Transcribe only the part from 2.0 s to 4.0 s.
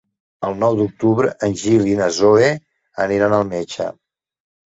na Zoè aniran al metge.